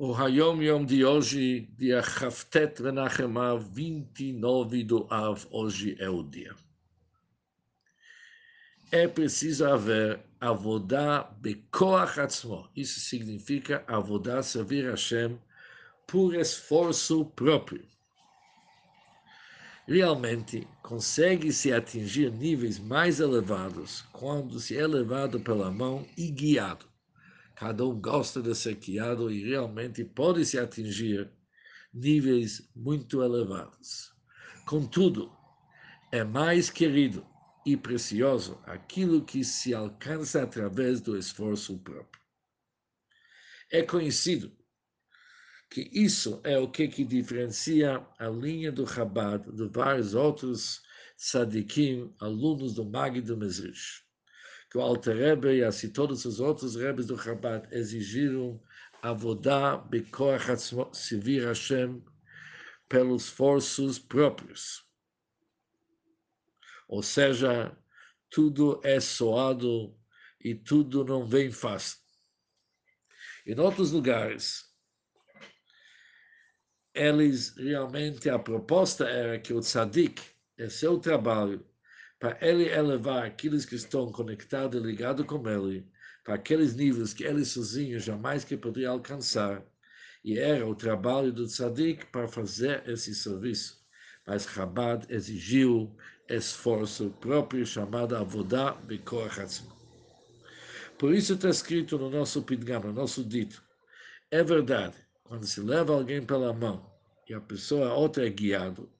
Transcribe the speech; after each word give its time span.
O 0.00 0.14
Hayom 0.14 0.62
Yom 0.62 0.84
de 0.84 1.04
hoje, 1.04 1.68
dia 1.76 1.98
Haftet 1.98 2.80
Menachemah, 2.80 3.56
29 3.56 4.84
do 4.84 5.08
Av, 5.10 5.44
hoje 5.50 5.96
é 5.98 6.08
o 6.08 6.22
dia. 6.22 6.54
É 8.92 9.08
preciso 9.08 9.66
haver 9.66 10.20
avodá 10.40 11.24
bekoach 11.40 12.20
atzmo. 12.20 12.70
Isso 12.76 13.00
significa 13.00 13.82
avodá 13.88 14.40
servir 14.40 14.88
Hashem 14.88 15.36
por 16.06 16.32
esforço 16.32 17.24
próprio. 17.24 17.84
Realmente, 19.84 20.64
consegue-se 20.80 21.72
atingir 21.72 22.30
níveis 22.30 22.78
mais 22.78 23.18
elevados 23.18 24.02
quando 24.12 24.60
se 24.60 24.78
é 24.78 24.86
levado 24.86 25.40
pela 25.40 25.72
mão 25.72 26.06
e 26.16 26.30
guiado. 26.30 26.86
Cada 27.58 27.84
um 27.84 28.00
gosta 28.00 28.40
de 28.40 28.54
ser 28.54 28.76
guiado 28.76 29.32
e 29.32 29.42
realmente 29.42 30.04
pode-se 30.04 30.56
atingir 30.56 31.28
níveis 31.92 32.70
muito 32.72 33.20
elevados. 33.20 34.14
Contudo, 34.64 35.36
é 36.12 36.22
mais 36.22 36.70
querido 36.70 37.26
e 37.66 37.76
precioso 37.76 38.62
aquilo 38.64 39.24
que 39.24 39.42
se 39.42 39.74
alcança 39.74 40.40
através 40.40 41.00
do 41.00 41.18
esforço 41.18 41.76
próprio. 41.80 42.22
É 43.72 43.82
conhecido 43.82 44.56
que 45.68 45.90
isso 45.92 46.40
é 46.44 46.56
o 46.56 46.70
que, 46.70 46.86
que 46.86 47.04
diferencia 47.04 48.06
a 48.20 48.28
linha 48.28 48.70
do 48.70 48.86
Chabad 48.86 49.44
de 49.50 49.66
vários 49.66 50.14
outros 50.14 50.80
tzadikim, 51.16 52.14
alunos 52.20 52.74
do 52.74 52.84
Mag 52.84 53.20
do. 53.20 54.07
Que 54.70 54.78
o 54.78 54.80
Alter 54.80 55.16
Rebbe 55.16 55.56
e 55.56 55.64
assim 55.64 55.90
todos 55.90 56.24
os 56.24 56.40
outros 56.40 56.76
Rebes 56.76 57.06
do 57.06 57.18
Chabad 57.18 57.66
exigiram 57.72 58.62
avodá 59.02 59.76
bekoach 59.76 60.46
servir 60.92 61.46
Hashem 61.46 62.04
pelos 62.88 63.24
esforços 63.24 63.98
próprios. 63.98 64.84
Ou 66.88 67.02
seja, 67.02 67.76
tudo 68.30 68.80
é 68.82 68.98
soado 68.98 69.96
e 70.40 70.54
tudo 70.54 71.04
não 71.04 71.26
vem 71.26 71.50
fácil. 71.50 71.98
Em 73.46 73.58
outros 73.58 73.92
lugares, 73.92 74.64
eles 76.94 77.56
realmente, 77.56 78.28
a 78.28 78.38
proposta 78.38 79.08
era 79.08 79.38
que 79.38 79.52
o 79.52 79.60
tzadik, 79.60 80.20
é 80.56 80.68
seu 80.68 80.98
trabalho, 80.98 81.64
para 82.18 82.36
ele 82.40 82.68
elevar 82.68 83.24
aqueles 83.24 83.64
que 83.64 83.76
estão 83.76 84.10
conectados 84.10 84.80
e 84.80 84.84
ligados 84.84 85.24
com 85.26 85.48
ele, 85.48 85.86
para 86.24 86.34
aqueles 86.34 86.74
níveis 86.74 87.14
que 87.14 87.24
ele 87.24 87.44
sozinho 87.44 88.00
jamais 88.00 88.44
que 88.44 88.56
poderia 88.56 88.90
alcançar, 88.90 89.64
e 90.24 90.38
era 90.38 90.66
o 90.66 90.74
trabalho 90.74 91.32
do 91.32 91.46
tzadik 91.46 92.06
para 92.06 92.26
fazer 92.26 92.82
esse 92.88 93.14
serviço. 93.14 93.78
Mas 94.26 94.44
Chabad 94.44 95.06
exigiu 95.08 95.96
esforço 96.28 97.10
próprio, 97.20 97.64
chamado 97.64 98.14
Avodah 98.14 98.72
Bekoach 98.72 99.62
Por 100.98 101.14
isso 101.14 101.34
está 101.34 101.48
escrito 101.48 101.96
no 101.96 102.10
nosso 102.10 102.42
Pidgam, 102.42 102.80
no 102.80 102.92
nosso 102.92 103.24
dito, 103.24 103.62
é 104.30 104.42
verdade, 104.42 104.96
quando 105.24 105.46
se 105.46 105.60
leva 105.60 105.94
alguém 105.94 106.22
pela 106.22 106.52
mão 106.52 106.84
e 107.26 107.32
a 107.32 107.40
pessoa 107.40 107.94
outra 107.94 108.26
é 108.26 108.30
guiado, 108.30 108.90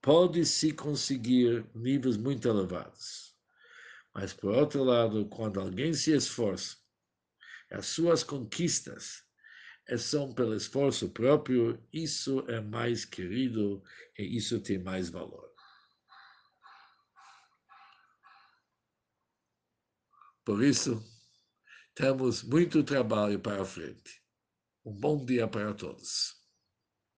pode-se 0.00 0.72
conseguir 0.72 1.66
níveis 1.74 2.16
muito 2.16 2.48
elevados. 2.48 3.36
Mas, 4.14 4.32
por 4.32 4.54
outro 4.54 4.82
lado, 4.82 5.26
quando 5.26 5.60
alguém 5.60 5.92
se 5.92 6.12
esforça, 6.12 6.76
as 7.70 7.86
suas 7.86 8.22
conquistas 8.24 9.24
são 9.96 10.34
pelo 10.34 10.54
esforço 10.54 11.08
próprio, 11.10 11.82
isso 11.92 12.44
é 12.48 12.60
mais 12.60 13.04
querido 13.04 13.82
e 14.18 14.36
isso 14.36 14.60
tem 14.60 14.78
mais 14.78 15.08
valor. 15.08 15.48
Por 20.44 20.62
isso, 20.62 21.02
temos 21.94 22.42
muito 22.42 22.82
trabalho 22.82 23.38
para 23.38 23.64
frente. 23.64 24.22
Um 24.84 24.92
bom 24.92 25.24
dia 25.24 25.46
para 25.46 25.74
todos. 25.74 26.38